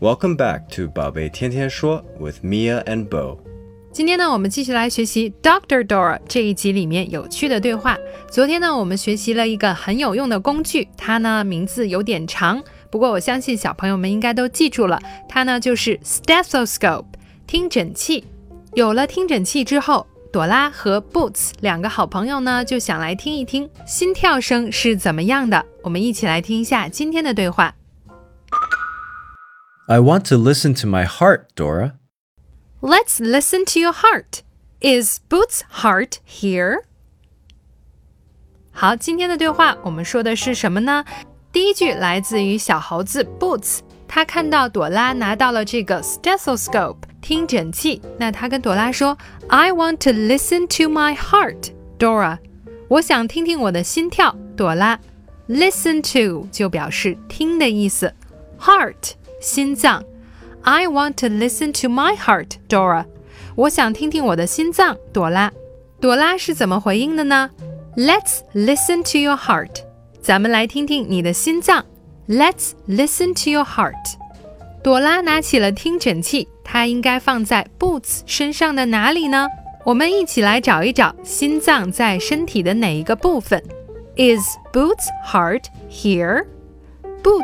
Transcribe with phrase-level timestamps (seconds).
[0.00, 3.36] Welcome back to 宝贝天天说 with Mia and Bo。
[3.92, 7.98] 今天呢，我们继续来学习 Doctor Dora 这一集里面有趣的对话。
[8.30, 17.04] 昨天呢，我们学习了一个很有用的工具，它呢名字有点长，不过我相信小朋友们应该都记住了，它呢就是 stethoscope
[17.46, 18.24] 听诊器。
[18.72, 25.62] 有了听诊器之后，朵拉和 Boots 两个好朋友呢就想来听一听心跳声是怎么样的。
[25.82, 27.74] 我们一起来听一下今天的对话。
[29.89, 31.93] I want to listen to my heart, Dora.
[32.81, 34.41] Let's listen to your heart.
[34.81, 36.83] Is Boots' heart here?
[38.71, 41.05] 好，今天的对话我们说的是什么呢？
[41.51, 52.39] 第一句来自于小猴子 Boots，他看到朵拉拿到了这个 stethoscope 听诊器，那他跟朵拉说：“I want to listen to my heart, Dora。”
[52.89, 54.99] 我想听听我的心跳，朵拉。
[55.47, 58.13] Listen to 就表示听的意思，
[58.59, 60.03] heart 心脏，
[60.61, 63.05] I want to listen to my heart, Dora。
[63.55, 65.51] 我想听听我的心脏，朵拉。
[66.01, 67.49] 朵拉是怎么回应的呢？
[67.95, 69.83] Let's listen to your heart。
[70.21, 71.85] 咱们来听听你的心脏。
[72.27, 74.15] Let's listen to your heart。
[74.83, 79.47] 朵拉拿起了听诊器，它应该放在 Boots 身上的哪里呢？
[79.85, 83.63] 我们一起来找一找心脏在身体的哪一个部分。
[84.17, 86.45] Is Boots' heart here?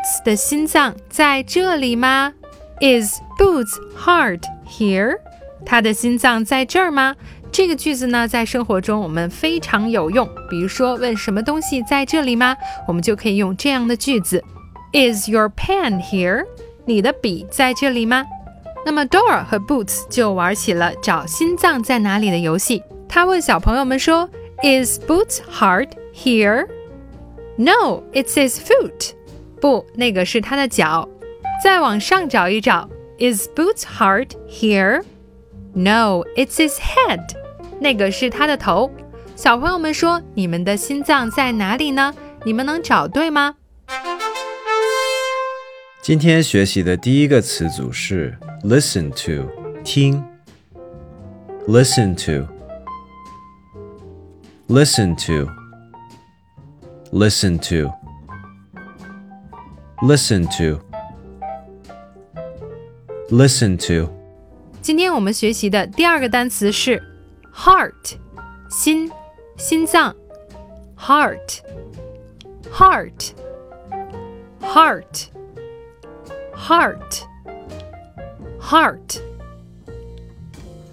[0.06, 2.34] Boots 的心脏在这里吗？
[2.82, 5.18] Is Boots' heart here？
[5.66, 7.16] 他的心脏在这儿吗？
[7.52, 10.30] 这个句子呢，在生活中我们非常有用。
[10.48, 12.56] 比如说，问什么东西在这里吗？
[12.88, 14.44] 我们就可以用这样的句子：
[14.94, 16.46] Is your pen here？
[16.86, 18.24] 你的笔在这里吗？
[18.86, 22.84] 那么 Dora 和 Boots 就玩起了找心脏在哪里的游戏。
[23.10, 24.30] 他问小朋友们说：
[24.62, 29.14] Is Boots' heart here？No，it's his foot。
[29.60, 31.08] 不，那个是他的脚。
[31.64, 35.04] 再往上找一找，Is Boots' heart here?
[35.74, 37.22] No, it's his head.
[37.80, 38.92] 那个是他的头。
[39.36, 42.14] 小朋友们说，你们的心脏在哪里呢？
[42.44, 43.56] 你们能找对吗？
[46.02, 49.48] 今天学习的第一个词组是 listen to，
[49.84, 50.24] 听。
[51.68, 52.48] Listen to.
[54.68, 55.52] Listen to.
[57.12, 57.95] Listen to.
[60.02, 60.82] Listen to.
[63.30, 64.12] Listen to.
[64.82, 67.02] 今天我们学习的第二个单词是
[67.54, 68.18] heart，
[68.70, 69.12] 心，
[69.58, 70.16] 心脏，
[70.98, 73.34] heart。heart
[74.62, 75.28] heart
[76.56, 77.24] heart
[78.62, 79.20] heart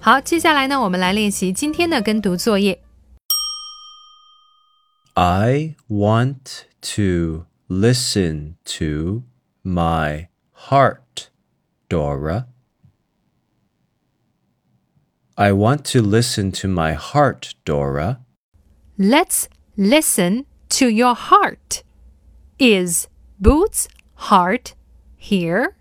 [0.01, 2.81] 好，接下来呢，我们来练习今天的跟读作业。
[5.15, 6.65] I want
[6.97, 9.24] to listen to
[9.64, 11.30] my heart,
[11.90, 12.48] Dora.
[15.38, 18.20] I want to listen to my heart, Dora.
[18.98, 21.84] Let's listen to your heart.
[22.60, 23.08] Is
[23.40, 24.76] Boots' heart
[25.18, 25.76] here?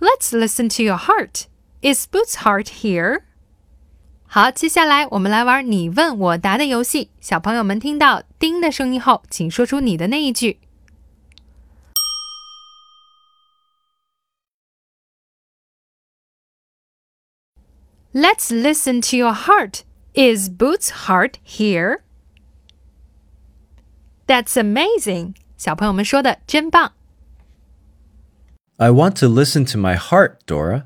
[0.00, 1.46] Let's listen to your heart.
[1.80, 3.24] Is Boots' heart here?
[4.31, 7.09] 好，接下来我们来玩你问我答的游戏。
[7.21, 10.59] 小朋友们听到“叮”的声音后，请说出你的那一句。
[18.13, 19.81] Let's listen to your heart.
[20.13, 21.99] Is Boots' heart here?
[24.25, 25.35] That's amazing.
[25.57, 26.93] 小朋友们说的真棒。
[28.77, 30.85] I want to listen to my heart, Dora.